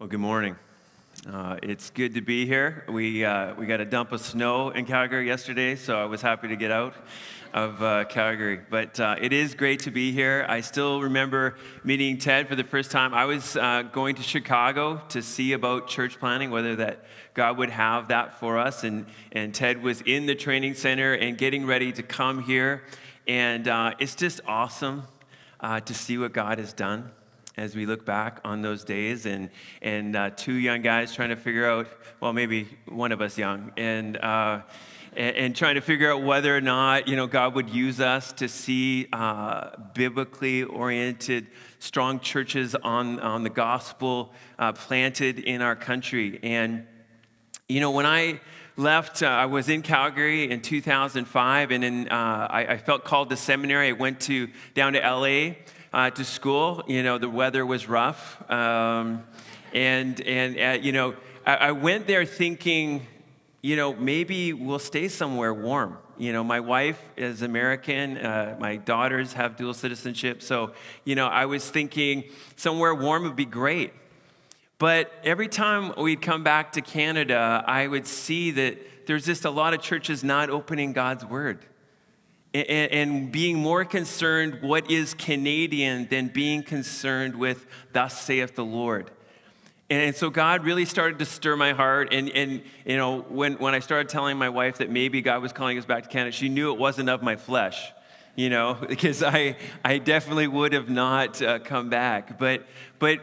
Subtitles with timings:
[0.00, 0.56] Well, good morning.
[1.30, 2.86] Uh, it's good to be here.
[2.88, 6.48] We, uh, we got a dump of snow in Calgary yesterday, so I was happy
[6.48, 6.94] to get out
[7.52, 8.60] of uh, Calgary.
[8.70, 10.46] But uh, it is great to be here.
[10.48, 13.12] I still remember meeting Ted for the first time.
[13.12, 17.04] I was uh, going to Chicago to see about church planting, whether that
[17.34, 18.84] God would have that for us.
[18.84, 22.84] And, and Ted was in the training center and getting ready to come here.
[23.28, 25.02] And uh, it's just awesome
[25.62, 27.10] to see what God has done
[27.56, 29.50] as we look back on those days and,
[29.82, 31.86] and uh, two young guys trying to figure out,
[32.20, 34.62] well, maybe one of us young, and, uh,
[35.16, 38.32] and, and, trying to figure out whether or not, you know, God would use us
[38.34, 41.48] to see uh, biblically oriented,
[41.80, 46.38] strong churches on, on the gospel uh, planted in our country.
[46.44, 46.86] And,
[47.68, 48.40] you know, when I
[48.76, 53.30] left, uh, I was in Calgary in 2005, and in, uh, I, I felt called
[53.30, 53.88] to seminary.
[53.88, 55.56] I went to, down to LA
[55.92, 56.82] uh, to school.
[56.86, 58.50] You know, the weather was rough.
[58.50, 59.24] Um,
[59.72, 61.14] and, and uh, you know,
[61.46, 63.06] I, I went there thinking,
[63.62, 65.98] you know, maybe we'll stay somewhere warm.
[66.18, 68.18] You know, my wife is American.
[68.18, 70.42] Uh, my daughters have dual citizenship.
[70.42, 70.72] So,
[71.04, 72.24] you know, I was thinking
[72.56, 73.94] somewhere warm would be great.
[74.78, 79.50] But every time we'd come back to Canada, I would see that there's just a
[79.50, 81.64] lot of churches not opening God's word
[82.52, 89.10] and, being more concerned what is Canadian than being concerned with thus saith the Lord.
[89.88, 92.12] And so God really started to stir my heart.
[92.12, 95.52] And, and you know, when, when I started telling my wife that maybe God was
[95.52, 97.92] calling us back to Canada, she knew it wasn't of my flesh,
[98.36, 102.38] you know, because I, I definitely would have not uh, come back.
[102.38, 102.66] But,
[103.00, 103.20] but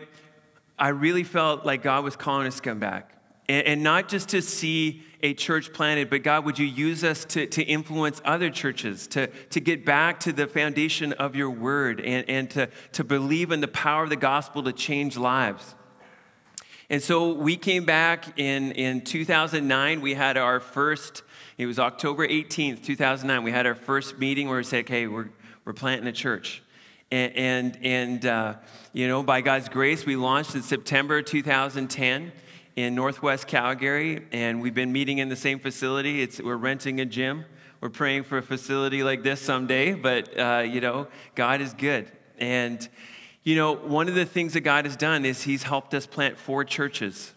[0.78, 3.14] I really felt like God was calling us to come back.
[3.48, 7.26] And, and not just to see a church planted, but God, would you use us
[7.26, 12.00] to, to influence other churches, to, to get back to the foundation of your word
[12.00, 15.76] and, and to, to believe in the power of the gospel to change lives?
[16.90, 20.00] And so we came back in, in 2009.
[20.00, 21.24] We had our first,
[21.58, 23.44] it was October 18th, 2009.
[23.44, 25.30] We had our first meeting where we said, okay, we're,
[25.66, 26.64] we're planting a church.
[27.12, 28.54] And, and, and uh,
[28.94, 32.32] you know, by God's grace, we launched in September 2010
[32.78, 36.22] in Northwest Calgary, and we've been meeting in the same facility.
[36.22, 37.44] It's, we're renting a gym.
[37.82, 42.12] We're praying for a facility like this someday, but uh, you know, God is good.
[42.38, 42.88] And
[43.44, 46.38] you know, one of the things that God has done is He's helped us plant
[46.38, 47.34] four churches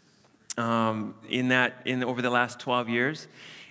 [0.58, 3.26] um, in that in over the last 12 years.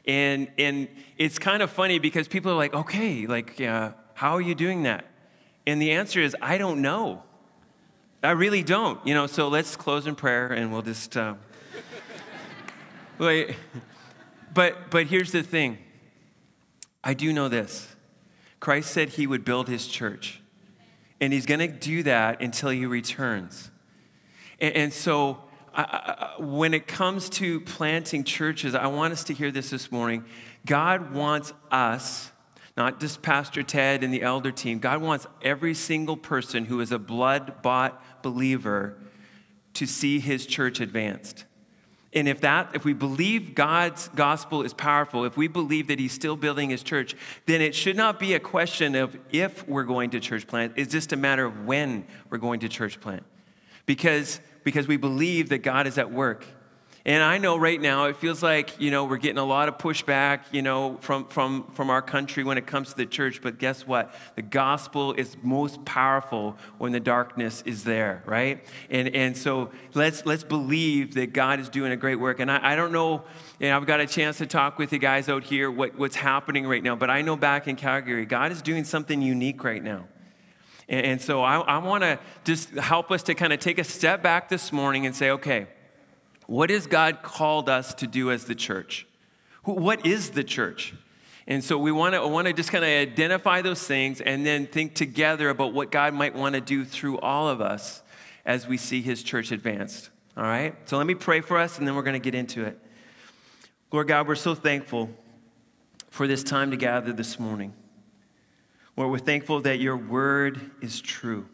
[0.08, 0.88] And and
[1.20, 4.84] it's kind of funny because people are like, okay, like, uh, how are you doing
[4.84, 5.06] that?
[5.68, 7.22] And the answer is, I don't know.
[8.24, 9.06] I really don't.
[9.06, 11.16] You know, so let's close in prayer and we'll just.
[11.16, 11.36] Uh,
[13.20, 13.54] Wait,
[14.54, 15.78] but, but here's the thing
[17.04, 17.96] I do know this
[18.62, 20.42] Christ said he would build his church,
[21.20, 23.72] and he's going to do that until he returns.
[24.62, 25.38] And, and so,
[25.74, 25.82] I,
[26.40, 30.24] I, when it comes to planting churches, I want us to hear this this morning.
[30.66, 32.32] God wants us,
[32.78, 36.94] not just Pastor Ted and the elder team, God wants every single person who is
[36.94, 38.96] a blood bought believer
[39.74, 41.44] to see his church advanced.
[42.14, 46.12] And if that, if we believe God's gospel is powerful, if we believe that He's
[46.12, 47.16] still building His church,
[47.46, 50.74] then it should not be a question of if we're going to church plant.
[50.76, 53.24] It's just a matter of when we're going to church plant.
[53.86, 56.46] Because, because we believe that God is at work
[57.10, 59.80] and I know right now it feels like, you know, we're getting a lot of
[59.80, 63.42] pushback, you know, from, from, from our country when it comes to the church.
[63.42, 64.14] But guess what?
[64.36, 68.64] The gospel is most powerful when the darkness is there, right?
[68.92, 72.40] And, and so let's, let's believe that God is doing a great work.
[72.40, 73.24] And I, I don't know,
[73.60, 76.68] and I've got a chance to talk with you guys out here what, what's happening
[76.68, 76.96] right now.
[76.96, 80.06] But I know back in Calgary, God is doing something unique right now.
[80.88, 83.84] And, and so I, I want to just help us to kind of take a
[83.84, 85.66] step back this morning and say, okay,
[86.50, 89.06] what has God called us to do as the church?
[89.64, 90.96] What is the church?
[91.46, 94.66] And so we want to want to just kind of identify those things and then
[94.66, 98.02] think together about what God might want to do through all of us
[98.46, 100.10] as we see his church advanced.
[100.36, 100.76] All right?
[100.86, 102.80] So let me pray for us and then we're going to get into it.
[103.92, 105.12] Lord God, we're so thankful
[106.10, 107.74] for this time to gather this morning.
[108.98, 111.48] Lord, we're thankful that your word is true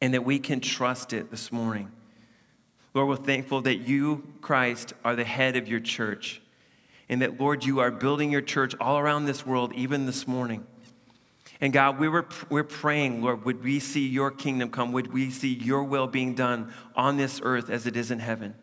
[0.00, 1.90] and that we can trust it this morning.
[2.96, 6.40] Lord, we're thankful that you, Christ, are the head of your church.
[7.10, 10.66] And that, Lord, you are building your church all around this world, even this morning.
[11.60, 14.92] And God, we were, we're praying, Lord, would we see your kingdom come?
[14.92, 18.54] Would we see your will being done on this earth as it is in heaven?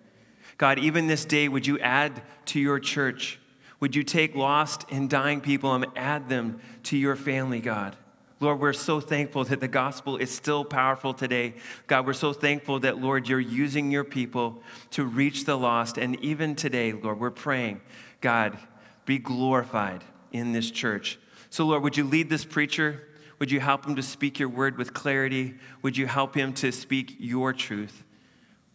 [0.58, 3.40] God, even this day, would you add to your church?
[3.82, 7.96] Would you take lost and dying people and add them to your family, God?
[8.44, 11.54] Lord, we're so thankful that the gospel is still powerful today.
[11.88, 14.62] God, we're so thankful that, Lord, you're using your people
[14.92, 15.98] to reach the lost.
[15.98, 17.82] And even today, Lord, we're praying,
[18.20, 18.58] God,
[19.06, 21.18] be glorified in this church.
[21.50, 23.08] So, Lord, would you lead this preacher?
[23.40, 25.56] Would you help him to speak your word with clarity?
[25.82, 28.04] Would you help him to speak your truth?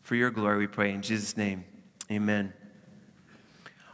[0.00, 0.93] For your glory, we pray.
[0.93, 1.64] In Jesus' name,
[2.11, 2.55] amen.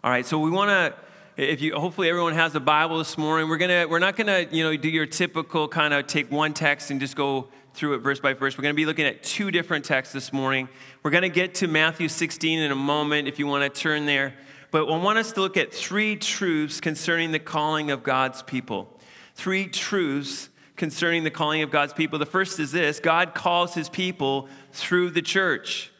[0.04, 1.03] All right, so we want to
[1.36, 3.48] if you hopefully everyone has a bible this morning.
[3.48, 6.92] We're gonna we're not gonna you know do your typical kind of take one text
[6.92, 8.56] and just go through it verse by verse.
[8.56, 10.68] We're gonna be looking at two different texts this morning.
[11.02, 14.34] We're gonna get to matthew 16 in a moment if you want to turn there.
[14.70, 18.88] But i want us to look at three truths concerning the calling of god's people.
[19.34, 22.20] Three truths concerning the calling of god's people.
[22.20, 25.90] The first is this god calls his people through the church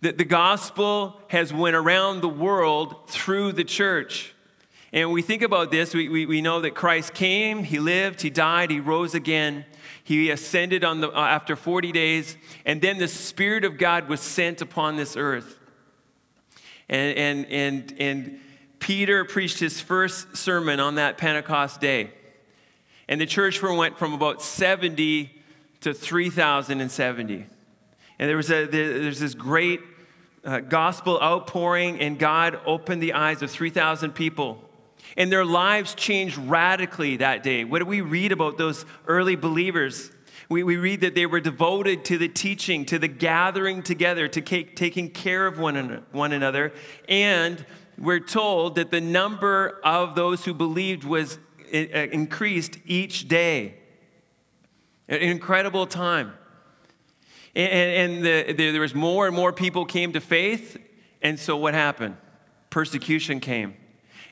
[0.00, 4.34] that the gospel has went around the world through the church.
[4.92, 8.30] And we think about this, we, we, we know that Christ came, he lived, he
[8.30, 9.64] died, he rose again.
[10.04, 14.20] He ascended on the, uh, after 40 days, and then the Spirit of God was
[14.20, 15.58] sent upon this earth.
[16.88, 18.40] And, and, and, and
[18.78, 22.12] Peter preached his first sermon on that Pentecost day.
[23.08, 25.30] And the church went from about 70
[25.80, 27.46] to 3,070.
[28.18, 29.80] And there was a, there's this great
[30.44, 34.62] uh, gospel outpouring, and God opened the eyes of 3,000 people.
[35.16, 37.64] And their lives changed radically that day.
[37.64, 40.10] What do we read about those early believers?
[40.48, 44.40] We, we read that they were devoted to the teaching, to the gathering together, to
[44.40, 46.72] taking care of one, one another.
[47.08, 47.64] And
[47.98, 51.38] we're told that the number of those who believed was
[51.72, 53.74] uh, increased each day.
[55.08, 56.34] An incredible time.
[57.56, 60.76] And, and the, the, there was more and more people came to faith.
[61.22, 62.16] And so what happened?
[62.68, 63.74] Persecution came.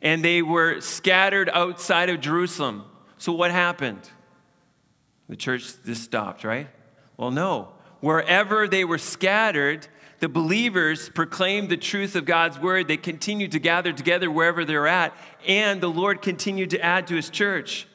[0.03, 2.85] And they were scattered outside of Jerusalem.
[3.17, 4.11] So what happened?
[5.31, 6.69] The church just stopped, right?
[7.17, 7.73] Well, no.
[8.00, 9.88] Wherever they were scattered,
[10.20, 12.88] the believers proclaimed the truth of God's word.
[12.88, 15.17] They continued to gather together wherever they're at,
[15.47, 17.88] and the Lord continued to add to his church.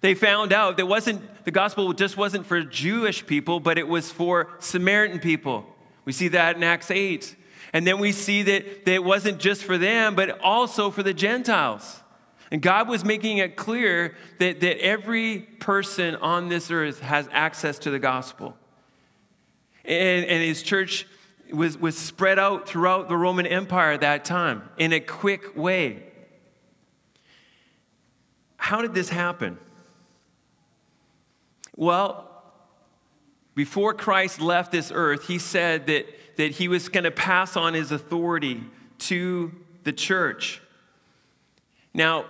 [0.00, 4.10] They found out that wasn't the gospel just wasn't for Jewish people, but it was
[4.10, 5.64] for Samaritan people.
[6.04, 7.36] We see that in Acts 8.
[7.72, 11.14] And then we see that, that it wasn't just for them, but also for the
[11.14, 12.02] Gentiles.
[12.50, 17.78] And God was making it clear that, that every person on this earth has access
[17.80, 18.56] to the gospel.
[19.84, 21.06] And, and his church
[21.52, 26.04] was, was spread out throughout the Roman Empire at that time in a quick way.
[28.56, 29.58] How did this happen?
[31.76, 32.28] Well,
[33.54, 36.06] before Christ left this earth, he said that,
[36.36, 38.62] that he was going to pass on his authority
[38.98, 39.52] to
[39.84, 40.60] the church.
[41.94, 42.26] Now,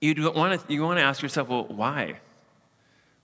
[0.00, 2.20] you want to you want to ask yourself, well, why?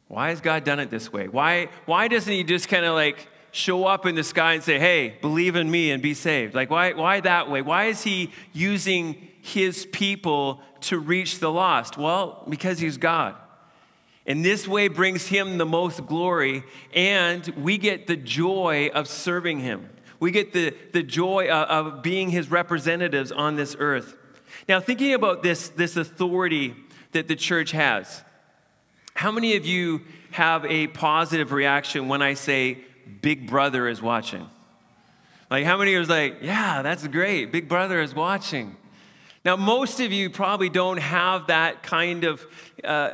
[0.08, 1.28] Why has God done it this way?
[1.28, 4.78] Why, why doesn't he just kind of like show up in the sky and say,
[4.78, 6.54] hey, believe in me and be saved?
[6.54, 7.62] Like, why, why that way?
[7.62, 11.96] Why is he using his people to reach the lost?
[11.96, 13.34] Well, because he's God.
[14.26, 19.60] And this way brings him the most glory, and we get the joy of serving
[19.60, 19.90] him.
[20.18, 24.16] We get the, the joy of, of being his representatives on this earth.
[24.68, 26.74] Now, thinking about this, this authority
[27.12, 28.22] that the church has,
[29.14, 32.78] how many of you have a positive reaction when I say,
[33.20, 34.48] Big Brother is watching?
[35.50, 38.76] Like, how many of you are like, yeah, that's great, Big Brother is watching?
[39.44, 42.46] Now, most of you probably don't have that kind of
[42.82, 43.10] uh,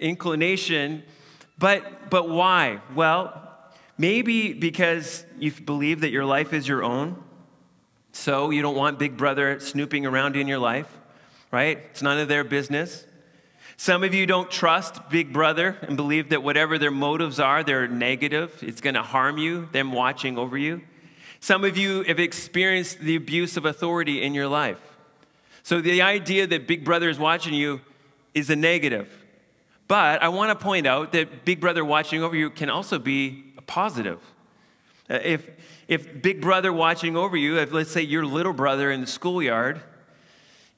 [0.00, 1.04] inclination,
[1.56, 2.80] but, but why?
[2.96, 3.40] Well,
[3.96, 7.22] maybe because you believe that your life is your own,
[8.10, 10.92] so you don't want Big Brother snooping around in your life,
[11.52, 11.78] right?
[11.90, 13.04] It's none of their business.
[13.76, 17.86] Some of you don't trust Big Brother and believe that whatever their motives are, they're
[17.86, 18.58] negative.
[18.62, 20.82] It's going to harm you, them watching over you.
[21.38, 24.80] Some of you have experienced the abuse of authority in your life.
[25.68, 27.82] So the idea that Big Brother is watching you
[28.32, 29.06] is a negative.
[29.86, 33.44] But I want to point out that Big Brother watching over you can also be
[33.58, 34.18] a positive.
[35.10, 35.46] Uh, if,
[35.86, 39.82] if Big Brother watching over you, if let's say your little brother in the schoolyard,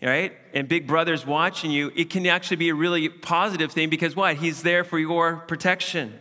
[0.02, 4.16] right, and Big Brother's watching you, it can actually be a really positive thing because
[4.16, 4.38] what?
[4.38, 6.18] He's there for your protection.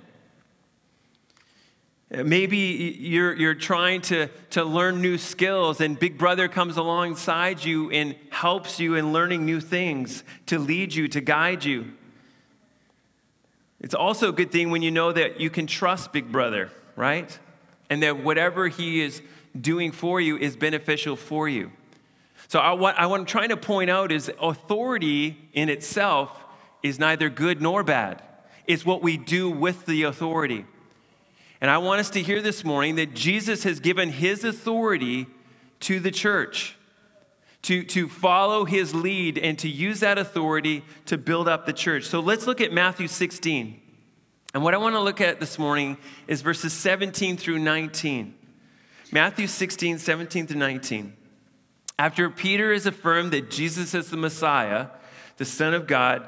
[2.12, 7.92] Maybe you're, you're trying to, to learn new skills, and Big Brother comes alongside you
[7.92, 11.94] and helps you in learning new things to lead you, to guide you.
[13.80, 17.38] It's also a good thing when you know that you can trust Big Brother, right?
[17.92, 19.22] And that whatever he is
[19.60, 21.72] doing for you is beneficial for you.
[22.48, 26.44] So, I, what, I, what I'm trying to point out is authority in itself
[26.82, 28.24] is neither good nor bad.
[28.66, 30.66] it's what we do with the authority.
[31.62, 35.28] And I want us to hear this morning that Jesus has given his authority
[35.82, 36.78] to the church
[37.64, 42.06] to, to follow his lead and to use that authority to build up the church.
[42.06, 43.82] So let's look at Matthew 16.
[44.54, 45.98] And what I want to look at this morning
[46.28, 48.34] is verses 17 through 19.
[49.12, 51.14] Matthew 16, 17 to 19.
[51.98, 54.88] After Peter has affirmed that Jesus is the Messiah,
[55.38, 56.28] the Son of God,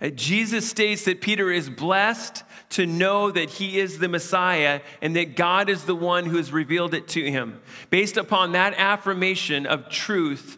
[0.00, 5.14] Uh, Jesus states that Peter is blessed to know that he is the Messiah and
[5.16, 7.60] that God is the one who has revealed it to him.
[7.90, 10.56] Based upon that affirmation of truth,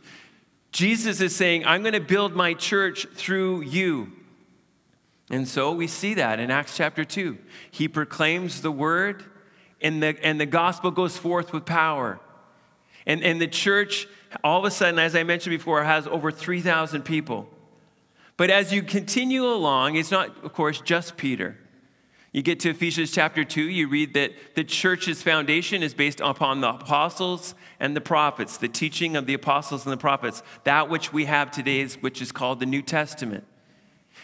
[0.70, 4.12] Jesus is saying, I'm going to build my church through you.
[5.30, 7.38] And so we see that in Acts chapter 2.
[7.70, 9.24] He proclaims the word,
[9.80, 12.20] and the, and the gospel goes forth with power.
[13.06, 14.06] And, and the church,
[14.44, 17.48] all of a sudden, as I mentioned before, has over 3,000 people.
[18.42, 21.56] But as you continue along, it's not, of course, just Peter.
[22.32, 26.60] You get to Ephesians chapter 2, you read that the church's foundation is based upon
[26.60, 31.12] the apostles and the prophets, the teaching of the apostles and the prophets, that which
[31.12, 33.44] we have today, is, which is called the New Testament.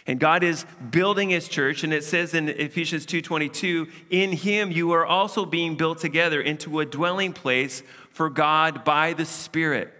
[0.05, 4.91] And God is building his church, and it says in Ephesians 2:22, in him you
[4.91, 9.93] are also being built together into a dwelling place for God by the Spirit.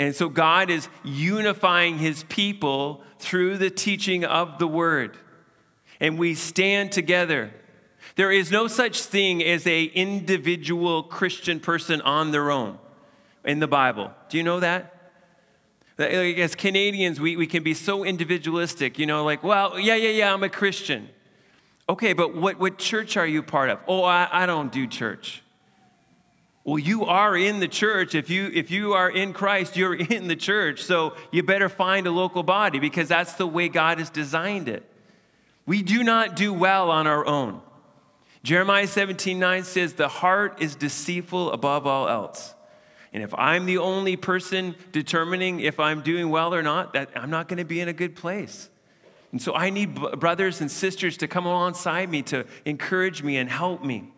[0.00, 5.16] And so God is unifying his people through the teaching of the word
[6.00, 7.52] and we stand together.
[8.16, 12.78] There is no such thing as a individual Christian person on their own
[13.44, 14.10] in the Bible.
[14.30, 14.96] Do you know that?
[15.98, 20.32] As Canadians, we, we can be so individualistic, you know, like, well, yeah, yeah, yeah,
[20.32, 21.10] I'm a Christian.
[21.90, 23.80] Okay, but what, what church are you part of?
[23.86, 25.42] Oh, I, I don't do church.
[26.64, 28.14] Well, you are in the church.
[28.14, 30.82] If you, if you are in Christ, you're in the church.
[30.82, 34.84] So you better find a local body because that's the way God has designed it.
[35.66, 37.60] We do not do well on our own.
[38.42, 42.54] Jeremiah 17 9 says, The heart is deceitful above all else.
[43.12, 47.30] And if I'm the only person determining if I'm doing well or not, that I'm
[47.30, 48.70] not going to be in a good place.
[49.32, 53.50] And so I need brothers and sisters to come alongside me to encourage me and
[53.50, 54.12] help me.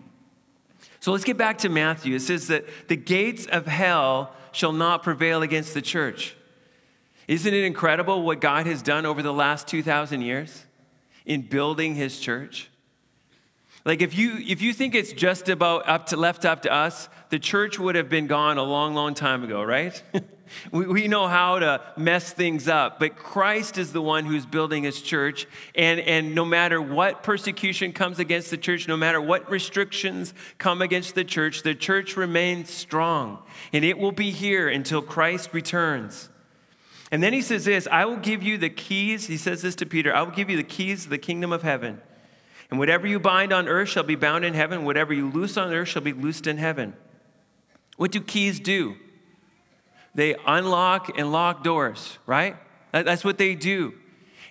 [1.03, 2.15] So let's get back to Matthew.
[2.15, 6.35] It says that the gates of hell shall not prevail against the church.
[7.29, 10.65] Isn't it incredible what God has done over the last 2,000 years?
[11.25, 12.71] in building his church?
[13.85, 17.09] Like if you if you think it's just about up to left up to us,
[17.31, 20.01] the church would have been gone a long, long time ago, right?
[20.71, 24.85] we, we know how to mess things up, but Christ is the one who's building
[24.85, 25.47] his church.
[25.75, 30.83] And, and no matter what persecution comes against the church, no matter what restrictions come
[30.83, 33.43] against the church, the church remains strong.
[33.73, 36.29] And it will be here until Christ returns.
[37.11, 39.27] And then he says this I will give you the keys.
[39.27, 41.63] He says this to Peter I will give you the keys of the kingdom of
[41.63, 42.01] heaven.
[42.71, 44.87] And whatever you bind on earth shall be bound in heaven.
[44.87, 46.95] Whatever you loose on earth shall be loosed in heaven.
[47.99, 48.97] What do keys do?
[50.14, 52.57] They unlock and lock doors, right?
[52.92, 53.95] That's what they do.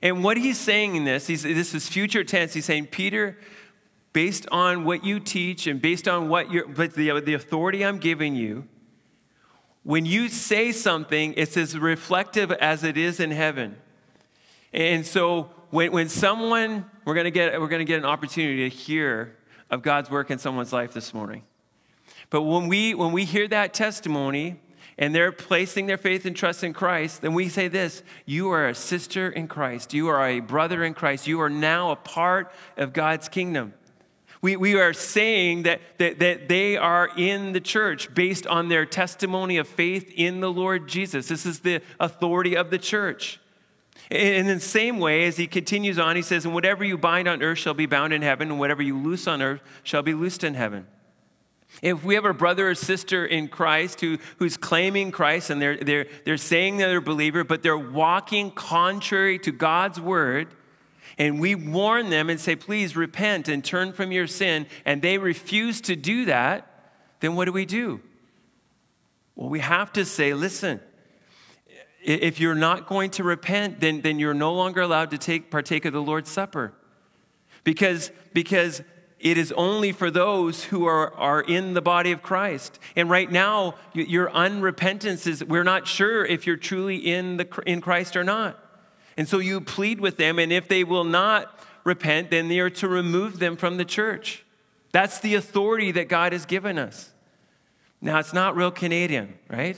[0.02, 2.54] And what he's saying in this, he's, this is future tense.
[2.54, 3.38] He's saying, Peter,
[4.14, 8.36] based on what you teach and based on what you the, the authority I'm giving
[8.36, 8.68] you,
[9.84, 13.78] when you say something, it's as reflective as it is in heaven.
[14.74, 18.70] And so when, when someone, we're going to get we're going to get an opportunity
[18.70, 19.38] to hear
[19.70, 21.44] of God's work in someone's life this morning.
[22.30, 24.60] But when we when we hear that testimony
[24.98, 28.68] and they're placing their faith and trust in Christ, then we say this You are
[28.68, 29.94] a sister in Christ.
[29.94, 31.28] You are a brother in Christ.
[31.28, 33.74] You are now a part of God's kingdom.
[34.42, 38.88] We, we are saying that, that, that they are in the church based on their
[38.88, 41.28] testimony of faith in the Lord Jesus.
[41.28, 43.40] This is the authority of the church.
[44.10, 47.44] In the same way, as he continues on, he says, And whatever you bind on
[47.44, 50.44] earth shall be bound in heaven, and whatever you loose on earth shall be loosed
[50.44, 50.88] in heaven.
[51.82, 55.78] If we have a brother or sister in Christ who, who's claiming Christ and they're,
[55.78, 60.50] they're, they're saying they're a believer, but they're walking contrary to God's word,
[61.18, 65.18] and we warn them and say, please repent and turn from your sin, and they
[65.18, 66.68] refuse to do that,
[67.20, 68.02] then what do we do?
[69.36, 70.82] Well, we have to say, listen,
[72.04, 75.86] if you're not going to repent, then, then you're no longer allowed to take, partake
[75.86, 76.74] of the Lord's Supper.
[77.64, 78.82] Because, because
[79.22, 82.80] it is only for those who are, are in the body of Christ.
[82.96, 87.82] And right now, your unrepentance is we're not sure if you're truly in, the, in
[87.82, 88.58] Christ or not.
[89.18, 92.70] And so you plead with them, and if they will not repent, then they are
[92.72, 94.44] to remove them from the church.
[94.92, 97.12] That's the authority that God has given us.
[98.02, 99.78] Now, it's not real Canadian, right?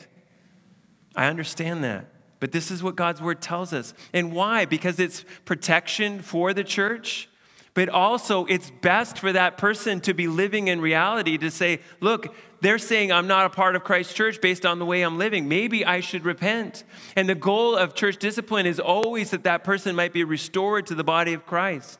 [1.15, 2.05] I understand that.
[2.39, 3.93] But this is what God's word tells us.
[4.13, 4.65] And why?
[4.65, 7.29] Because it's protection for the church,
[7.73, 12.35] but also it's best for that person to be living in reality to say, look,
[12.61, 15.47] they're saying I'm not a part of Christ's church based on the way I'm living.
[15.47, 16.83] Maybe I should repent.
[17.15, 20.95] And the goal of church discipline is always that that person might be restored to
[20.95, 21.99] the body of Christ.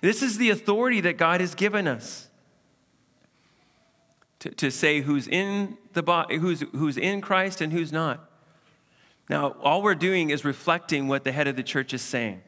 [0.00, 2.28] This is the authority that God has given us
[4.40, 8.30] to, to say who's in the body, who's, who's in Christ and who's not.
[9.28, 12.42] Now, all we're doing is reflecting what the head of the church is saying.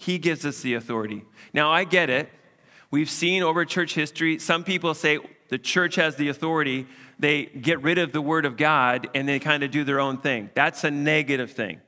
[0.00, 1.26] He gives us the authority.
[1.52, 2.30] Now, I get it.
[2.90, 5.18] We've seen over church history, some people say,
[5.50, 6.86] the church has the authority,
[7.18, 10.16] they get rid of the word of God and they kind of do their own
[10.16, 10.48] thing.
[10.54, 11.82] That's a negative thing.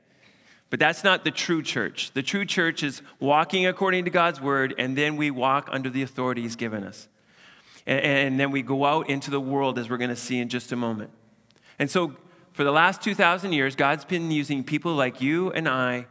[0.69, 2.11] But that's not the true church.
[2.11, 6.03] The true church is walking according to God's word, and then we walk under the
[6.03, 7.07] authority He's given us.
[7.87, 10.49] And, and then we go out into the world, as we're going to see in
[10.49, 11.09] just a moment.
[11.79, 12.15] And so,
[12.53, 16.05] for the last 2,000 years, God's been using people like you and I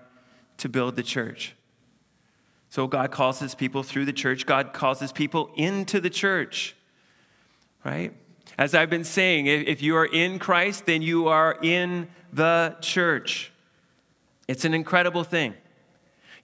[0.59, 1.55] to build the church.
[2.73, 6.75] So, God calls his people through the church, God calls his people into the church
[7.85, 8.13] right?
[8.59, 13.51] As I've been saying, if you are in Christ, then you are in the church.
[14.47, 15.55] It's an incredible thing.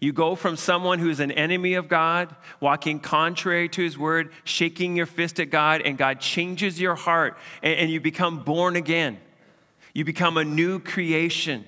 [0.00, 4.96] You go from someone who's an enemy of God, walking contrary to his word, shaking
[4.96, 9.18] your fist at God, and God changes your heart, and, you become born again.
[9.92, 11.64] You become a new creation.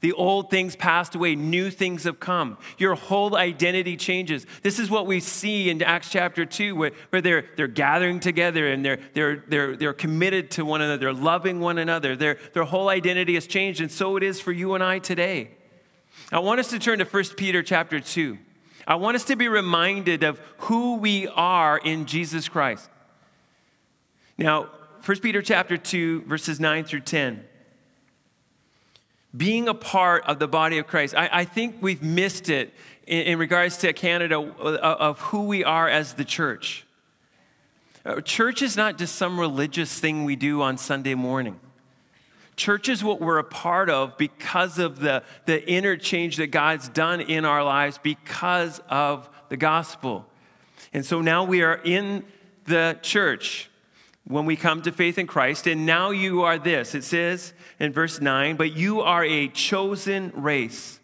[0.00, 2.56] The old things passed away, new things have come.
[2.78, 4.46] Your whole identity changes.
[4.62, 8.66] This is what we see in Acts chapter 2, where, where they're, they're gathering together
[8.68, 12.16] and they're, they're, they're, they're committed to one another, they're loving one another.
[12.16, 15.50] Their, their whole identity has changed, and so it is for you and I today.
[16.32, 18.38] I want us to turn to 1 Peter chapter 2.
[18.86, 22.88] I want us to be reminded of who we are in Jesus Christ.
[24.38, 24.70] Now,
[25.04, 27.44] 1 Peter chapter 2, verses 9 through 10
[29.36, 31.14] being a part of the body of Christ.
[31.14, 32.72] I, I think we've missed it
[33.06, 36.86] in, in, regards to Canada uh, of who we are as the church.
[38.04, 41.60] Uh, church is not just some religious thing we do on Sunday morning.
[42.56, 47.20] Church is what we're a part of because of the, the interchange that God's done
[47.20, 50.26] in our lives because of the gospel.
[50.92, 52.24] And so now we are in
[52.64, 53.70] the church
[54.24, 55.66] when we come to faith in Christ.
[55.66, 56.94] And now you are this.
[56.94, 61.00] It says in verse 9, but you are a chosen race,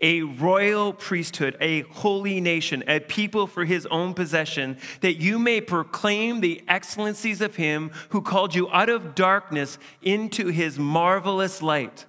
[0.00, 5.60] a royal priesthood, a holy nation, a people for his own possession, that you may
[5.60, 12.06] proclaim the excellencies of him who called you out of darkness into his marvelous light.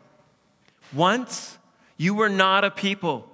[0.94, 1.58] Once
[1.98, 3.28] you were not a people.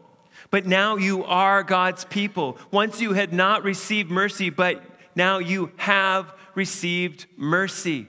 [0.50, 2.58] But now you are God's people.
[2.72, 4.84] Once you had not received mercy, but
[5.16, 8.08] now you have received mercy.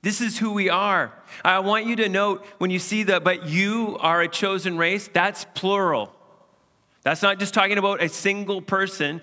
[0.00, 1.12] This is who we are.
[1.44, 5.08] I want you to note when you see that, but you are a chosen race,
[5.12, 6.14] that's plural.
[7.02, 9.20] That's not just talking about a single person.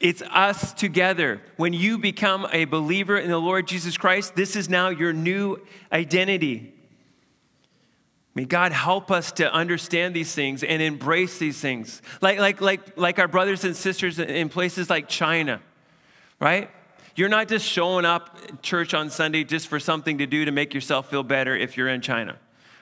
[0.00, 1.40] It's us together.
[1.56, 5.64] When you become a believer in the Lord Jesus Christ, this is now your new
[5.90, 6.74] identity.
[8.34, 12.02] May God help us to understand these things and embrace these things.
[12.20, 15.62] Like, like, like, like our brothers and sisters in places like China,
[16.38, 16.70] right?
[17.14, 20.72] You're not just showing up church on Sunday just for something to do to make
[20.72, 22.38] yourself feel better if you're in China,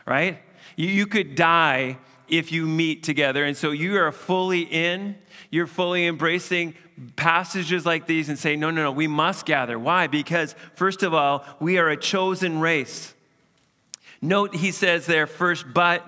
[0.07, 0.41] right?
[0.77, 3.45] You, you could die if you meet together.
[3.45, 5.17] And so you are fully in,
[5.51, 6.75] you're fully embracing
[7.17, 9.79] passages like these and say, no, no, no, we must gather.
[9.79, 10.07] Why?
[10.07, 13.15] Because, first of all, we are a chosen race.
[14.23, 16.07] Note he says there first, but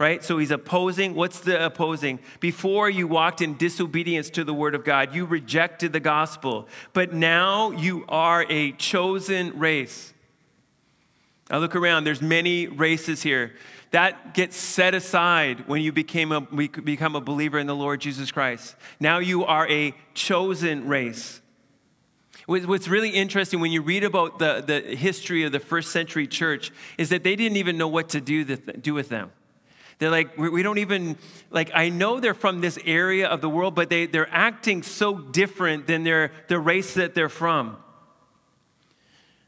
[0.00, 0.24] right?
[0.24, 1.14] So he's opposing.
[1.14, 2.20] What's the opposing?
[2.40, 7.12] Before you walked in disobedience to the word of God, you rejected the gospel, but
[7.12, 10.14] now you are a chosen race.
[11.50, 13.52] Now look around, there's many races here.
[13.90, 18.32] That gets set aside when you became a, become a believer in the Lord Jesus
[18.32, 18.76] Christ.
[19.00, 21.42] Now you are a chosen race.
[22.46, 26.72] What's really interesting when you read about the, the history of the first century church
[26.96, 29.30] is that they didn't even know what to do, the, do with them.
[30.00, 31.16] They're like, we don't even,
[31.50, 35.16] like, I know they're from this area of the world, but they, they're acting so
[35.16, 37.76] different than their, the race that they're from.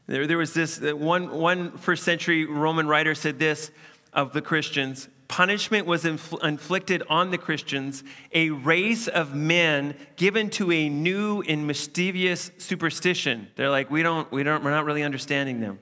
[0.07, 3.71] There, there was this one, one first century Roman writer said this
[4.13, 10.51] of the Christians punishment was infl- inflicted on the Christians, a race of men given
[10.51, 13.47] to a new and mischievous superstition.
[13.55, 15.79] They're like, we don't, we don't, we're not really understanding them.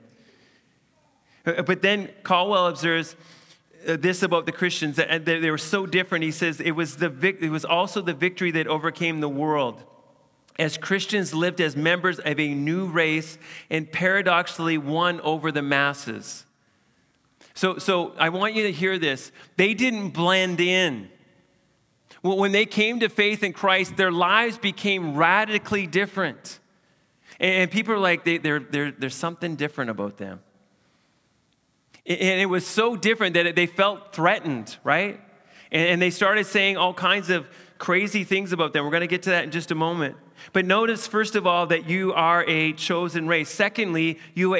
[1.44, 3.14] Uh, but then Caldwell observes
[3.86, 6.24] Uh, this about the Christians that they were so different.
[6.24, 9.82] He says it was, the, it was also the victory that overcame the world.
[10.58, 13.38] As Christians lived as members of a new race
[13.70, 16.44] and paradoxically won over the masses.
[17.54, 19.32] So, so I want you to hear this.
[19.56, 21.08] They didn't blend in.
[22.22, 26.60] When they came to faith in Christ, their lives became radically different.
[27.40, 30.40] And people are like, they, they're, there's something different about them.
[32.04, 35.20] And it was so different that they felt threatened, right?
[35.70, 37.46] And they started saying all kinds of
[37.78, 38.84] crazy things about them.
[38.84, 40.16] We're going to get to that in just a moment.
[40.52, 43.48] But notice, first of all, that you are a chosen race.
[43.48, 44.54] Secondly, you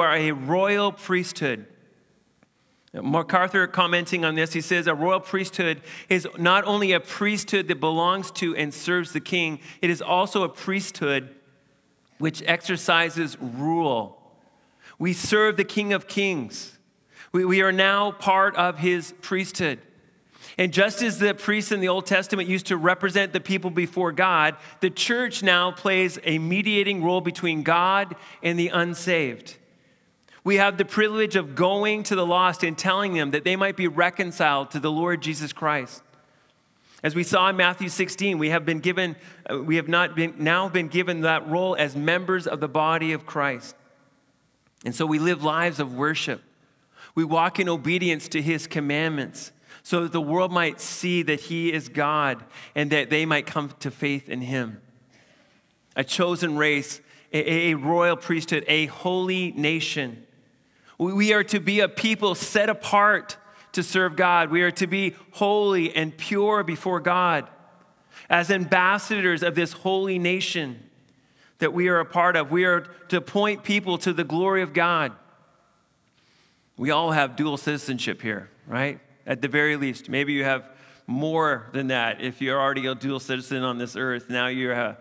[0.00, 1.66] are a, royal priesthood.
[2.94, 7.80] MacArthur commenting on this, he says a royal priesthood is not only a priesthood that
[7.80, 11.34] belongs to and serves the king, it is also a priesthood
[12.16, 14.18] which exercises rule.
[14.98, 16.77] We serve the King of Kings.
[17.32, 19.80] We, we are now part of his priesthood.
[20.56, 24.10] And just as the priests in the Old Testament used to represent the people before
[24.10, 29.56] God, the church now plays a mediating role between God and the unsaved.
[30.42, 33.76] We have the privilege of going to the lost and telling them that they might
[33.76, 36.02] be reconciled to the Lord Jesus Christ.
[37.02, 39.14] As we saw in Matthew 16, we have been given,
[39.48, 43.12] uh, we have not been, now been given that role as members of the body
[43.12, 43.76] of Christ.
[44.84, 46.42] And so we live lives of worship.
[47.18, 49.50] We walk in obedience to his commandments
[49.82, 52.44] so that the world might see that he is God
[52.76, 54.80] and that they might come to faith in him.
[55.96, 57.00] A chosen race,
[57.32, 60.24] a, a royal priesthood, a holy nation.
[60.96, 63.36] We are to be a people set apart
[63.72, 64.52] to serve God.
[64.52, 67.48] We are to be holy and pure before God
[68.30, 70.88] as ambassadors of this holy nation
[71.58, 72.52] that we are a part of.
[72.52, 75.16] We are to point people to the glory of God.
[76.78, 79.00] We all have dual citizenship here, right?
[79.26, 80.08] At the very least.
[80.08, 80.70] Maybe you have
[81.08, 82.20] more than that.
[82.20, 84.96] If you're already a dual citizen on this earth, now you're a,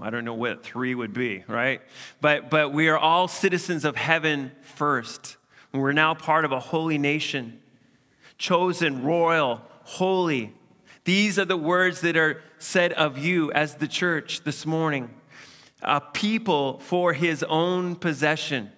[0.00, 1.82] I don't know what three would be, right?
[2.22, 5.36] But, but we are all citizens of heaven first.
[5.72, 7.60] We're now part of a holy nation,
[8.38, 10.54] chosen, royal, holy.
[11.04, 15.10] These are the words that are said of you as the church this morning
[15.82, 18.70] a people for his own possession.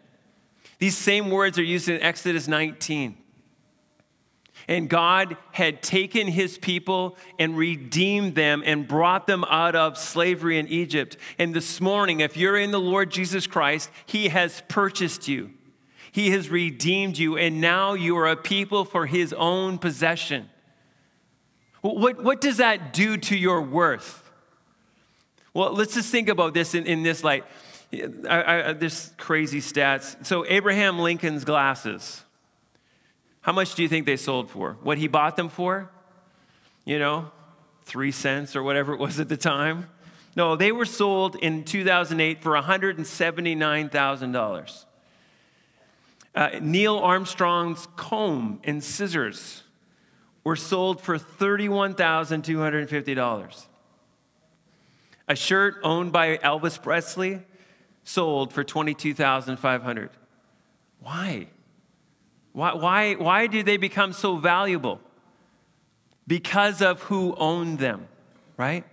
[0.83, 3.16] These same words are used in Exodus 19.
[4.66, 10.59] And God had taken his people and redeemed them and brought them out of slavery
[10.59, 11.16] in Egypt.
[11.38, 15.53] And this morning, if you're in the Lord Jesus Christ, he has purchased you,
[16.11, 20.51] he has redeemed you, and now you are a people for his own possession.
[21.81, 24.29] What, what does that do to your worth?
[25.55, 27.45] Well, let's just think about this in, in this light.
[27.92, 30.24] I, I, this crazy stats.
[30.24, 32.24] So, Abraham Lincoln's glasses,
[33.42, 34.78] how much do you think they sold for?
[34.83, 35.90] What he bought them for?
[36.85, 37.31] You know,
[37.85, 39.90] three cents or whatever it was at the time?
[40.35, 44.85] No, they were sold in 2008 for $179,000.
[46.35, 49.64] Uh, Neil Armstrong's comb and scissors
[50.44, 53.66] were sold for $31,250.
[55.28, 57.42] A shirt owned by Elvis Presley
[58.04, 60.10] sold for 22,500.
[61.00, 61.46] Why?
[62.52, 65.00] Why, why, why did they become so valuable?
[66.26, 68.06] Because of who owned them,
[68.56, 68.84] right?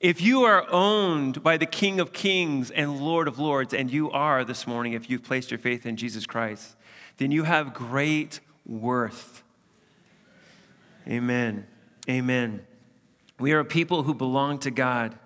[0.00, 4.10] If you are owned by the King of Kings and Lord of Lords, and you
[4.12, 6.76] are this morning if you've placed your faith in Jesus Christ,
[7.16, 9.42] then you have great worth.
[11.08, 11.66] Amen.
[12.08, 12.64] Amen.
[13.40, 15.18] We are a people who belong to God.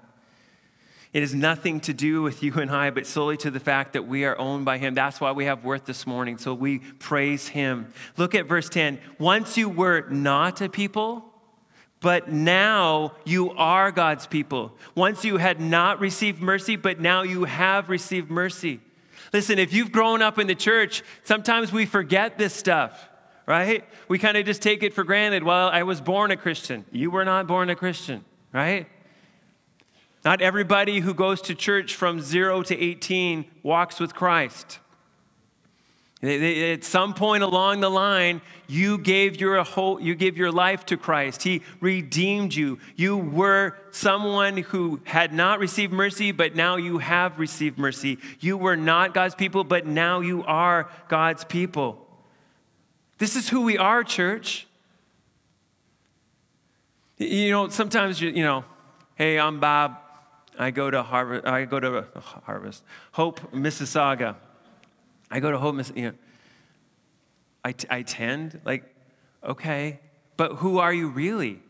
[1.13, 4.07] It has nothing to do with you and I, but solely to the fact that
[4.07, 4.95] we are owned by Him.
[4.95, 6.39] That's why we have worth this morning.
[6.39, 7.93] So we praise Him.
[8.17, 8.99] Look at verse 10.
[9.19, 11.33] Once you were not a people,
[12.01, 14.77] but now you are God's people.
[14.95, 18.81] Once you had not received mercy, but now you have received mercy.
[19.35, 23.09] Listen, if you've grown up in the church, sometimes we forget this stuff,
[23.47, 23.85] right?
[24.09, 25.45] We kind of just take it for granted.
[25.45, 26.85] Well, I was born a Christian.
[26.91, 28.89] You were not born a Christian, right?
[30.25, 34.79] Not everybody who goes to church from zero to 18 walks with Christ.
[36.23, 40.97] At some point along the line, you gave your whole, you gave your life to
[40.97, 41.43] Christ.
[41.43, 42.79] He redeemed you.
[42.95, 48.19] You were someone who had not received mercy, but now you have received mercy.
[48.39, 52.07] You were not God's people, but now you are God's people.
[53.19, 54.69] This is who we are, church.
[57.19, 58.65] You know, sometimes you, you know,
[59.17, 60.02] hey, I'm Bob.
[60.59, 64.37] I go to Harvest, I go to Harvest, Hope, Mississauga.
[65.31, 65.93] I go to Hope, Miss.
[65.95, 66.15] You know,
[67.65, 68.85] I, t- I tend like,
[69.43, 70.01] okay,
[70.37, 71.61] but who are you really?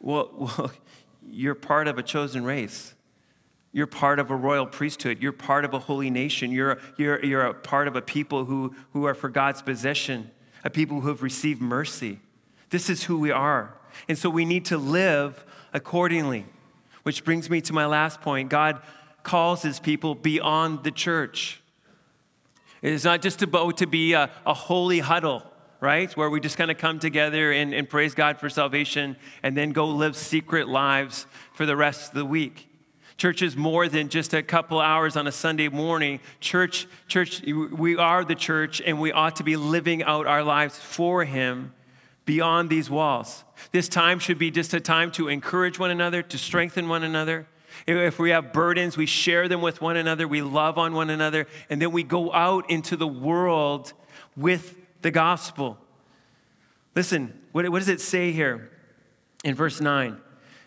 [0.00, 0.72] Well, well,
[1.28, 2.94] you're part of a chosen race.
[3.72, 5.22] You're part of a royal priesthood.
[5.22, 6.50] You're part of a holy nation.
[6.50, 10.30] You're, you're, you're a part of a people who, who are for God's possession,
[10.62, 12.20] a people who have received mercy.
[12.68, 13.74] This is who we are.
[14.08, 16.44] And so we need to live accordingly.
[17.02, 18.80] Which brings me to my last point God
[19.22, 21.60] calls his people beyond the church.
[22.80, 25.44] It is not just about to be a, a holy huddle,
[25.80, 26.14] right?
[26.16, 29.70] Where we just kind of come together and, and praise God for salvation and then
[29.70, 32.68] go live secret lives for the rest of the week.
[33.16, 36.18] Church is more than just a couple hours on a Sunday morning.
[36.40, 40.76] Church, church, we are the church, and we ought to be living out our lives
[40.76, 41.72] for Him
[42.24, 43.44] beyond these walls.
[43.72, 47.46] This time should be just a time to encourage one another, to strengthen one another.
[47.86, 51.46] If we have burdens, we share them with one another, we love on one another,
[51.70, 53.92] and then we go out into the world
[54.36, 55.78] with the gospel.
[56.94, 58.70] Listen, what, what does it say here
[59.44, 60.18] in verse 9?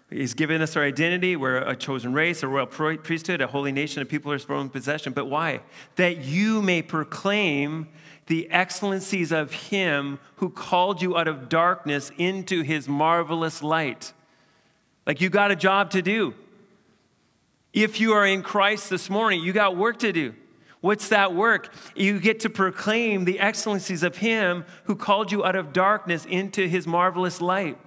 [0.10, 1.36] He's given us our identity.
[1.36, 4.70] We're a chosen race, a royal priesthood, a holy nation, a people of his own
[4.70, 5.14] possession.
[5.14, 5.62] But why?
[5.96, 7.88] That you may proclaim
[8.28, 14.14] the excellencies of him who called you out of darkness into his marvelous light.
[15.06, 16.34] Like you got a job to do.
[17.74, 20.34] If you are in Christ this morning, you got work to do.
[20.82, 21.74] What's that work?
[21.96, 26.68] You get to proclaim the excellencies of him who called you out of darkness into
[26.68, 27.78] his marvelous light.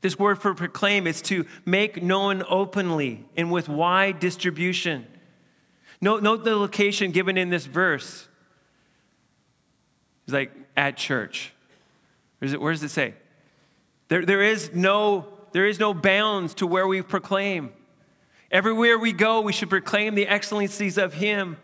[0.00, 5.06] This word for proclaim is to make known openly and with wide distribution.
[6.00, 8.28] Note, note the location given in this verse.
[10.24, 11.52] It's like at church.
[12.38, 13.14] Where does it, where does it say?
[14.08, 17.72] There, there, is no, there is no bounds to where we proclaim.
[18.50, 21.56] Everywhere we go, we should proclaim the excellencies of Him,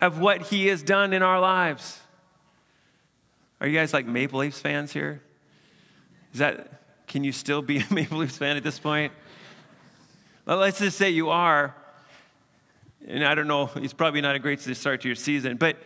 [0.00, 2.00] of what He has done in our lives.
[3.60, 5.22] Are you guys like Maple Leafs fans here?
[6.32, 9.12] Is that can you still be a Maple Leafs fan at this point?
[10.44, 11.74] Well, let's just say you are.
[13.08, 15.76] And I don't know, it's probably not a great start to your season, but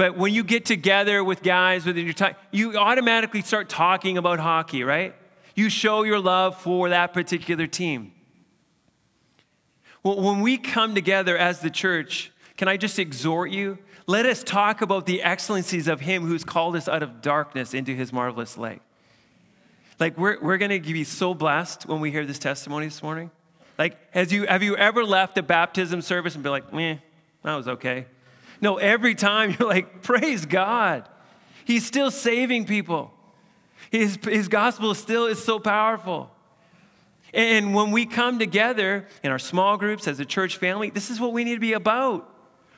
[0.00, 4.38] but when you get together with guys within your time, you automatically start talking about
[4.38, 5.14] hockey, right?
[5.54, 8.12] You show your love for that particular team.
[10.02, 13.76] Well, when we come together as the church, can I just exhort you?
[14.06, 17.94] Let us talk about the excellencies of Him who's called us out of darkness into
[17.94, 18.80] His marvelous light.
[19.98, 23.30] Like, we're, we're going to be so blessed when we hear this testimony this morning.
[23.78, 26.96] Like, has you, have you ever left a baptism service and be like, meh,
[27.42, 28.06] that was okay?
[28.60, 31.08] No, every time you're like, praise God.
[31.64, 33.12] He's still saving people.
[33.90, 36.30] His, his gospel still is so powerful.
[37.32, 41.20] And when we come together in our small groups as a church family, this is
[41.20, 42.30] what we need to be about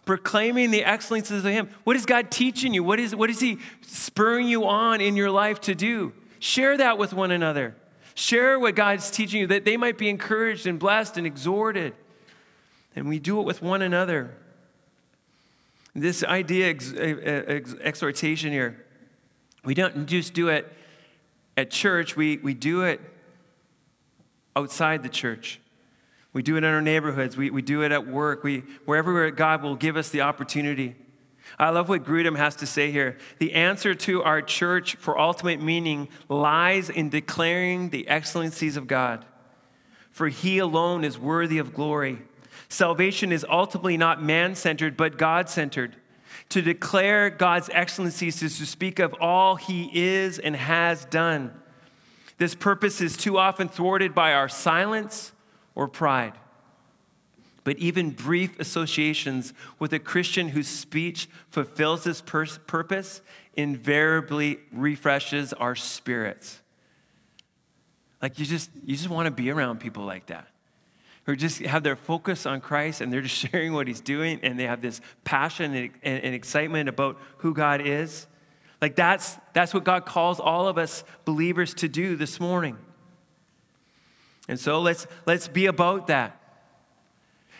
[0.04, 1.68] proclaiming the excellences of Him.
[1.84, 2.82] What is God teaching you?
[2.82, 6.12] What is, what is He spurring you on in your life to do?
[6.38, 7.76] Share that with one another.
[8.14, 11.94] Share what God's teaching you that they might be encouraged and blessed and exhorted.
[12.94, 14.34] And we do it with one another.
[15.94, 18.84] This idea, ex- ex- exhortation here,
[19.64, 20.72] we don't just do it
[21.56, 23.00] at church, we, we do it
[24.56, 25.60] outside the church.
[26.32, 27.36] We do it in our neighborhoods.
[27.36, 28.42] We, we do it at work.
[28.42, 30.96] We, wherever God will give us the opportunity.
[31.58, 33.18] I love what Grudem has to say here.
[33.38, 39.26] The answer to our church for ultimate meaning lies in declaring the excellencies of God,
[40.10, 42.22] for He alone is worthy of glory.
[42.72, 45.94] Salvation is ultimately not man centered, but God centered.
[46.48, 51.52] To declare God's excellencies is to speak of all He is and has done.
[52.38, 55.32] This purpose is too often thwarted by our silence
[55.74, 56.32] or pride.
[57.62, 63.20] But even brief associations with a Christian whose speech fulfills this pur- purpose
[63.52, 66.62] invariably refreshes our spirits.
[68.22, 70.48] Like you just, you just want to be around people like that
[71.24, 74.58] who just have their focus on Christ and they're just sharing what he's doing and
[74.58, 78.26] they have this passion and, and, and, excitement about who God is.
[78.80, 82.76] Like that's, that's what God calls all of us believers to do this morning.
[84.48, 86.38] And so let's, let's be about that.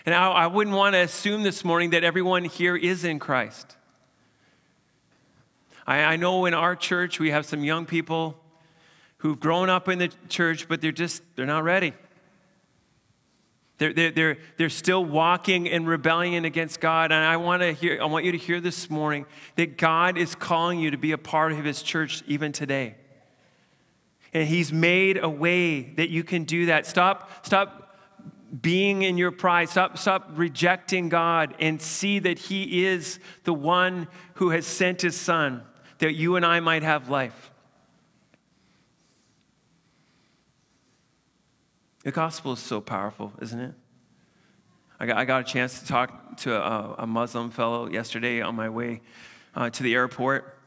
[0.04, 3.76] And I, I wouldn't want to assume this morning that everyone here is in Christ.
[5.86, 8.36] I, I know in our church we have some young people
[9.18, 11.94] who've grown up in the church, but they're just, they're not ready.
[13.82, 17.10] They're, they're, they're, they're still walking in rebellion against God.
[17.10, 20.36] And I want, to hear, I want you to hear this morning that God is
[20.36, 22.94] calling you to be a part of His church even today.
[24.32, 26.86] And He's made a way that you can do that.
[26.86, 27.98] Stop, stop
[28.60, 29.68] being in your pride.
[29.68, 35.16] Stop, stop rejecting God and see that He is the one who has sent His
[35.16, 35.60] Son
[35.98, 37.51] that you and I might have life.
[42.04, 43.74] The gospel is so powerful, isn't it?
[44.98, 48.56] I got, I got a chance to talk to a, a Muslim fellow yesterday on
[48.56, 49.02] my way
[49.54, 50.58] uh, to the airport.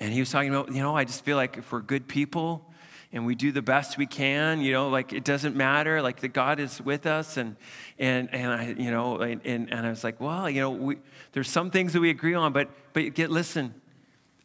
[0.00, 2.64] And he was talking about, you know, I just feel like if we're good people
[3.12, 6.28] and we do the best we can, you know, like it doesn't matter, like that
[6.28, 7.36] God is with us.
[7.36, 7.56] And,
[7.98, 10.96] and, and I, you know, and, and, I was like, well, you know, we,
[11.32, 13.74] there's some things that we agree on, but, but get, listen,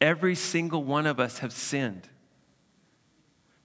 [0.02, 2.10] every single one of us have sinned.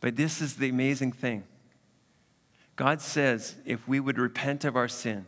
[0.00, 1.44] But this is the amazing thing
[2.78, 5.26] God says if we would repent of our sin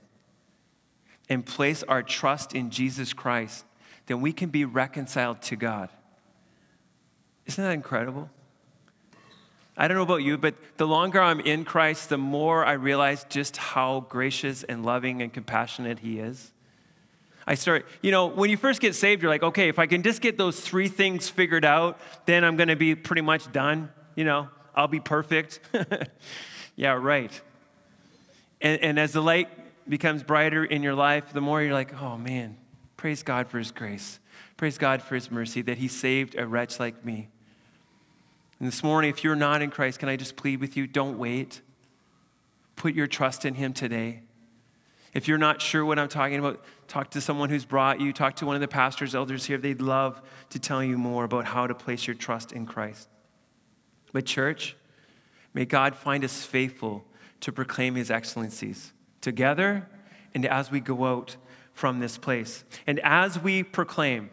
[1.29, 3.65] and place our trust in Jesus Christ,
[4.07, 5.89] then we can be reconciled to God.
[7.47, 8.31] Isn't that incredible?
[9.77, 13.27] I don't know about you, but the longer I'm in Christ, the more I realize
[13.29, 16.53] just how gracious and loving and compassionate He is.
[17.49, 20.05] I start, you know, when you first get saved, you're like, okay, if I can
[20.05, 23.91] just get those three things figured out, then I'm going to be pretty much done.
[24.15, 25.59] You know, I'll be perfect.
[26.77, 27.41] Yeah, right.
[28.61, 29.49] And, and as the light
[29.89, 32.57] becomes brighter in your life, the more you're like, oh man,
[32.97, 34.19] praise God for his grace.
[34.57, 37.29] Praise God for his mercy that he saved a wretch like me.
[38.59, 40.87] And this morning, if you're not in Christ, can I just plead with you?
[40.87, 41.63] Don't wait.
[42.77, 44.21] Put your trust in him today.
[45.13, 48.37] If you're not sure what I'm talking about, talk to someone who's brought you, talk
[48.37, 49.59] to one of the pastors, elders here.
[49.59, 53.09] They'd love to tell you more about how to place your trust in Christ.
[54.13, 54.77] But, church,
[55.55, 57.05] May God find us faithful
[57.41, 59.89] to proclaim his excellencies together
[60.35, 61.37] and as we go out
[61.73, 62.65] from this place.
[62.87, 64.31] And as we proclaim,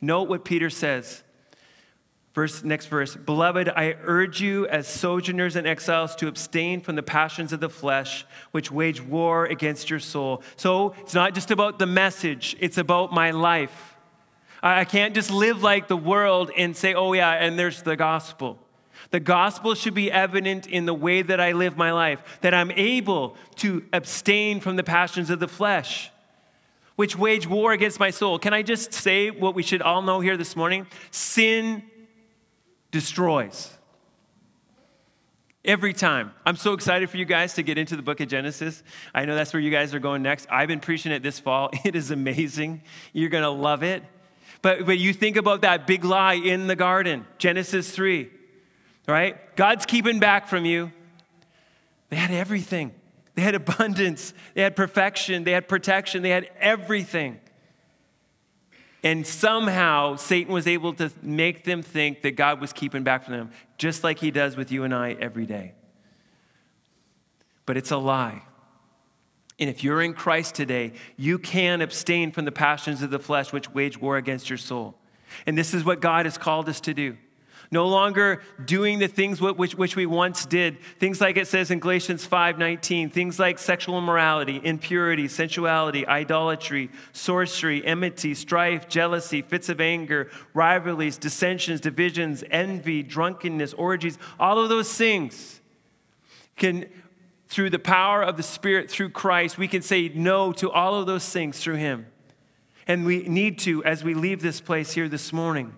[0.00, 1.22] note what Peter says.
[2.34, 7.02] Verse, next verse, beloved, I urge you as sojourners and exiles to abstain from the
[7.02, 10.42] passions of the flesh, which wage war against your soul.
[10.56, 13.96] So it's not just about the message, it's about my life.
[14.64, 18.58] I can't just live like the world and say, oh, yeah, and there's the gospel.
[19.14, 22.72] The gospel should be evident in the way that I live my life, that I'm
[22.72, 26.10] able to abstain from the passions of the flesh,
[26.96, 28.40] which wage war against my soul.
[28.40, 30.88] Can I just say what we should all know here this morning?
[31.12, 31.84] Sin
[32.90, 33.70] destroys.
[35.64, 36.32] Every time.
[36.44, 38.82] I'm so excited for you guys to get into the book of Genesis.
[39.14, 40.48] I know that's where you guys are going next.
[40.50, 41.70] I've been preaching it this fall.
[41.84, 42.82] It is amazing.
[43.12, 44.02] You're going to love it.
[44.60, 48.28] But, but you think about that big lie in the garden, Genesis 3
[49.06, 49.56] right?
[49.56, 50.92] God's keeping back from you.
[52.10, 52.92] They had everything.
[53.34, 57.40] They had abundance, they had perfection, they had protection, they had everything.
[59.02, 63.34] And somehow Satan was able to make them think that God was keeping back from
[63.34, 65.74] them, just like he does with you and I every day.
[67.66, 68.42] But it's a lie.
[69.58, 73.52] And if you're in Christ today, you can abstain from the passions of the flesh
[73.52, 74.96] which wage war against your soul.
[75.46, 77.16] And this is what God has called us to do
[77.70, 80.78] no longer doing the things which, which we once did.
[80.98, 87.84] Things like it says in Galatians 5:19, things like sexual immorality, impurity, sensuality, idolatry, sorcery,
[87.84, 94.92] enmity, strife, jealousy, fits of anger, rivalries, dissensions, divisions, envy, drunkenness, orgies, all of those
[94.92, 95.60] things
[96.56, 96.86] can
[97.48, 101.06] through the power of the Spirit through Christ, we can say no to all of
[101.06, 102.06] those things through him.
[102.88, 105.72] And we need to as we leave this place here this morning.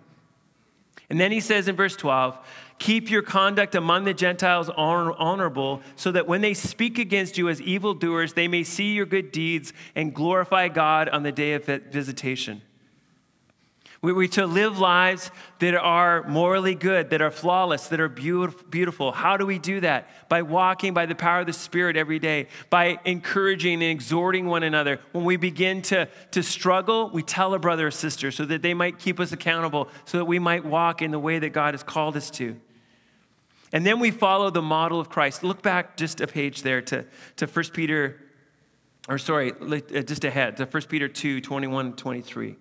[1.08, 2.36] And then he says in verse 12,
[2.78, 7.60] Keep your conduct among the Gentiles honorable, so that when they speak against you as
[7.62, 12.60] evildoers, they may see your good deeds and glorify God on the day of visitation.
[14.14, 19.10] We're to live lives that are morally good, that are flawless, that are beautiful.
[19.10, 20.28] How do we do that?
[20.28, 24.62] By walking by the power of the Spirit every day, by encouraging and exhorting one
[24.62, 25.00] another.
[25.10, 28.74] When we begin to, to struggle, we tell a brother or sister so that they
[28.74, 31.82] might keep us accountable, so that we might walk in the way that God has
[31.82, 32.56] called us to.
[33.72, 35.42] And then we follow the model of Christ.
[35.42, 37.04] Look back just a page there to,
[37.38, 38.20] to 1 Peter,
[39.08, 42.56] or sorry, uh, just ahead to 1 Peter 2 21 23.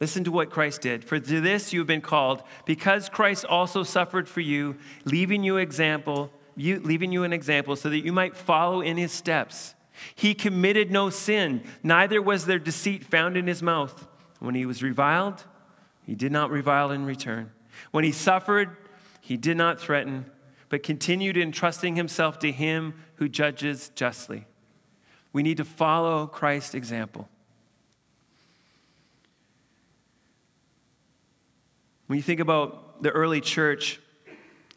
[0.00, 1.04] Listen to what Christ did.
[1.04, 5.58] For to this you have been called, because Christ also suffered for you, leaving you
[5.58, 9.74] example, you, leaving you an example, so that you might follow in his steps.
[10.14, 14.08] He committed no sin, neither was there deceit found in his mouth.
[14.38, 15.44] When he was reviled,
[16.06, 17.52] he did not revile in return.
[17.90, 18.76] When he suffered,
[19.20, 20.24] he did not threaten,
[20.70, 24.46] but continued entrusting himself to him who judges justly.
[25.32, 27.28] We need to follow Christ's example.
[32.10, 34.00] When you think about the early church,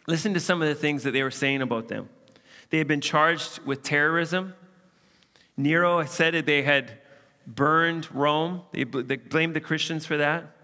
[0.05, 2.07] listen to some of the things that they were saying about them.
[2.69, 4.53] They had been charged with terrorism.
[5.57, 6.99] Nero said that they had
[7.47, 8.61] burned Rome.
[8.71, 10.55] They, blamed the Christians for that.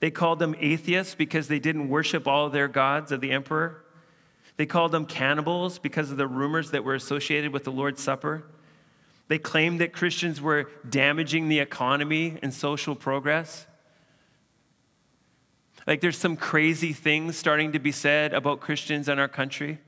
[0.00, 3.82] They called them atheists because they didn't worship all their gods of the emperor.
[4.58, 8.44] They called them cannibals because of the rumors that were associated with the Lord's Supper.
[9.28, 13.64] They claimed that Christians were damaging the economy and social progress.
[15.90, 19.80] Like there's some crazy things starting to be said about Christians in our country.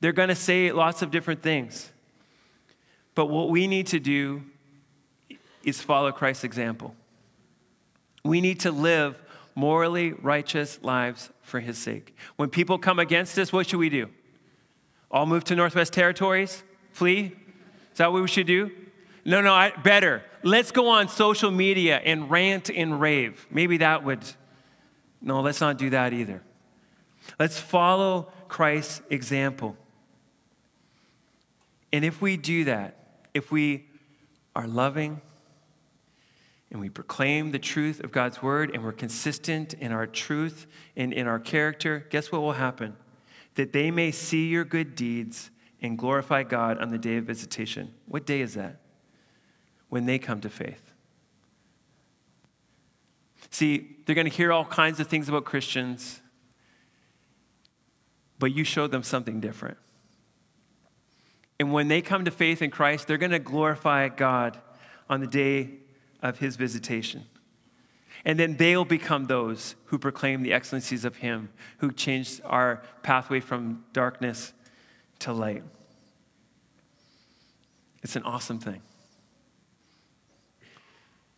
[0.00, 1.92] They're going to say lots of different things.
[3.14, 4.42] But what we need to do
[5.62, 6.96] is follow Christ's example.
[8.24, 9.22] We need to live
[9.54, 12.12] morally righteous lives for his sake.
[12.34, 14.10] When people come against us, what should we do?
[15.12, 16.64] All move to Northwest Territories?
[16.90, 17.36] Flee?
[17.92, 18.72] Is that what we should do?
[19.26, 20.22] No, no, I, better.
[20.44, 23.44] Let's go on social media and rant and rave.
[23.50, 24.20] Maybe that would.
[25.20, 26.42] No, let's not do that either.
[27.36, 29.76] Let's follow Christ's example.
[31.92, 33.88] And if we do that, if we
[34.54, 35.20] are loving
[36.70, 41.12] and we proclaim the truth of God's word and we're consistent in our truth and
[41.12, 42.96] in our character, guess what will happen?
[43.56, 45.50] That they may see your good deeds
[45.82, 47.92] and glorify God on the day of visitation.
[48.06, 48.82] What day is that?
[49.96, 50.92] When they come to faith.
[53.48, 56.20] See, they're going to hear all kinds of things about Christians,
[58.38, 59.78] but you showed them something different.
[61.58, 64.60] And when they come to faith in Christ, they're going to glorify God
[65.08, 65.70] on the day
[66.20, 67.24] of his visitation.
[68.26, 73.40] And then they'll become those who proclaim the excellencies of him who changed our pathway
[73.40, 74.52] from darkness
[75.20, 75.62] to light.
[78.02, 78.82] It's an awesome thing.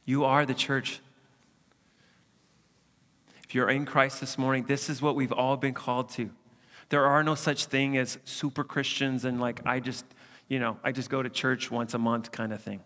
[0.09, 1.00] You are the church.
[3.44, 6.30] If you're in Christ this morning, this is what we've all been called to.
[6.88, 10.06] There are no such thing as super Christians and like, I just,
[10.48, 12.80] you know, I just go to church once a month kind of thing.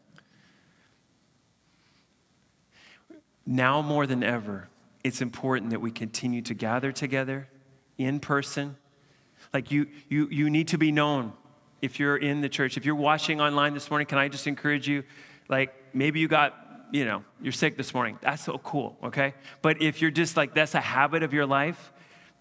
[3.47, 4.69] Now more than ever,
[5.05, 7.47] it's important that we continue to gather together
[7.99, 8.75] in person.
[9.55, 11.35] Like you, you, you need to be known
[11.81, 12.77] if you're in the church.
[12.77, 15.05] If you're watching online this morning, can I just encourage you?
[15.49, 16.62] Like maybe you got,
[16.93, 18.19] you know, you're sick this morning.
[18.21, 19.35] That's so cool, okay?
[19.63, 21.93] But if you're just like, that's a habit of your life,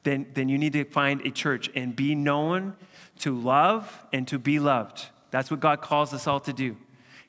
[0.03, 2.75] then, then you need to find a church and be known
[3.19, 5.07] to love and to be loved.
[5.31, 6.75] That's what God calls us all to do.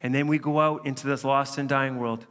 [0.03, 2.27] And then we go out into this lost and dying world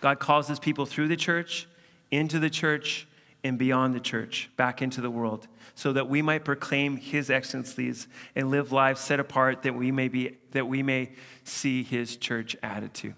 [0.00, 1.68] God calls his people through the church,
[2.10, 3.06] into the church,
[3.44, 8.08] and beyond the church, back into the world, so that we might proclaim his excellencies
[8.34, 11.12] and live lives set apart that we may, be, that we may
[11.44, 13.14] see his church added to.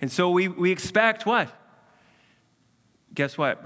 [0.00, 1.48] And so we, we expect what?
[3.14, 3.62] Guess what,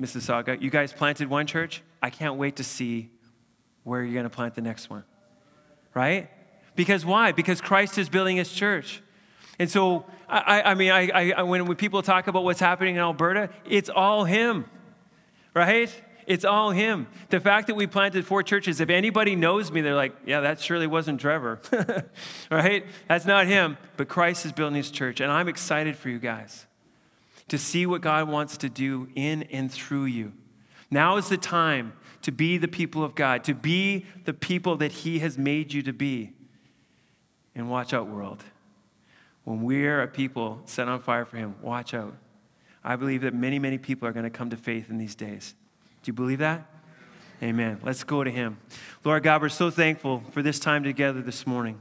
[0.00, 0.60] Mississauga?
[0.60, 1.82] You guys planted one church.
[2.02, 3.10] I can't wait to see
[3.82, 5.04] where you're going to plant the next one.
[5.94, 6.30] Right?
[6.76, 7.32] Because why?
[7.32, 9.02] Because Christ is building his church.
[9.58, 13.00] And so, I, I mean, I, I, when, when people talk about what's happening in
[13.00, 14.64] Alberta, it's all Him,
[15.54, 15.90] right?
[16.26, 17.06] It's all Him.
[17.30, 20.60] The fact that we planted four churches, if anybody knows me, they're like, yeah, that
[20.60, 21.60] surely wasn't Trevor,
[22.50, 22.86] right?
[23.08, 23.76] That's not Him.
[23.96, 26.66] But Christ is building His church, and I'm excited for you guys
[27.48, 30.32] to see what God wants to do in and through you.
[30.90, 34.92] Now is the time to be the people of God, to be the people that
[34.92, 36.32] He has made you to be.
[37.54, 38.42] And watch out, world.
[39.44, 42.16] When we're a people set on fire for Him, watch out.
[42.82, 45.54] I believe that many, many people are going to come to faith in these days.
[46.04, 46.64] Do you believe that?
[47.42, 47.80] Amen.
[47.82, 48.58] Let's go to Him.
[49.02, 51.80] Lord God, we're so thankful for this time together this morning.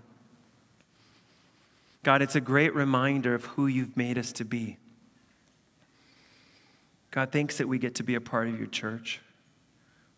[2.01, 4.78] God, it's a great reminder of who you've made us to be.
[7.11, 9.21] God, thanks that we get to be a part of your church.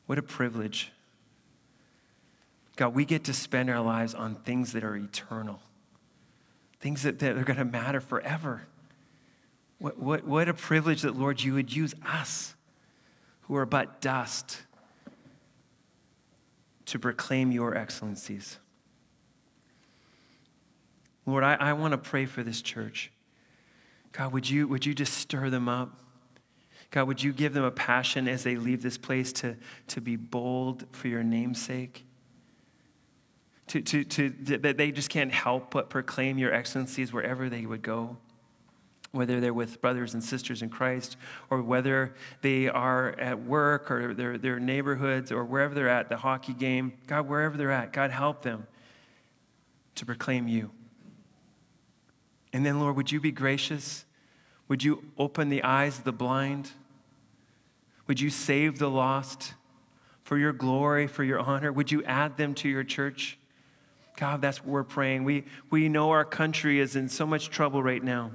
[0.06, 0.94] What a privilege.
[2.78, 5.60] God, we get to spend our lives on things that are eternal
[6.86, 8.62] things that, that are going to matter forever.
[9.80, 12.55] What, what, what a privilege that, Lord, you would use us
[13.48, 14.62] who are but dust
[16.86, 18.60] to proclaim your excellencies.
[21.26, 23.12] Lord, I, I want to pray for this church.
[24.12, 26.00] God, would you, would you just stir them up?
[26.92, 30.16] God, would you give them a passion as they leave this place to, to be
[30.16, 32.06] bold for your name's sake?
[33.68, 34.30] to, to, to,
[34.60, 38.18] that they just can't help but proclaim your excellencies wherever they would go.
[39.16, 41.18] Whether they're with brothers and sisters in Christ,
[41.50, 46.18] or whether they are at work or their, their neighborhoods or wherever they're at, the
[46.18, 46.94] hockey game.
[47.08, 48.68] God, wherever they're at, God, help them
[49.96, 50.72] to proclaim you.
[52.54, 54.06] And then, Lord, would you be gracious?
[54.68, 56.72] Would you open the eyes of the blind?
[58.08, 59.54] Would you save the lost
[60.24, 61.72] for your glory, for your honor?
[61.72, 63.38] Would you add them to your church?
[64.18, 65.24] God, that's what we're praying.
[65.24, 68.32] We, we know our country is in so much trouble right now.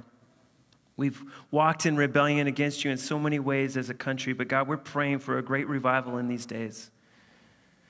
[0.97, 4.67] We've walked in rebellion against you in so many ways as a country, but God,
[4.67, 6.91] we're praying for a great revival in these days.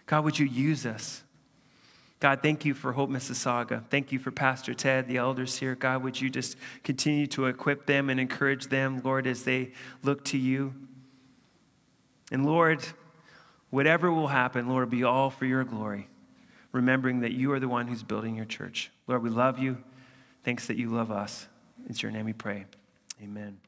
[0.06, 1.24] God, would you use us?
[2.22, 3.84] God, thank you for Hope Mississauga.
[3.89, 5.74] Thank you for Pastor Ted, the elders here.
[5.74, 9.72] God, would you just continue to equip them and encourage them, Lord, as they
[10.04, 10.74] look to you?
[12.32, 12.86] And Lord,
[13.72, 16.08] whatever will happen, Lord, be all for your glory,
[16.72, 18.91] remembering that you are the one who's building your church.
[19.08, 19.80] Lord, we love you.
[20.43, 21.47] Thanks that you love us.
[21.89, 22.66] It's your name we pray.
[23.22, 23.61] Amen.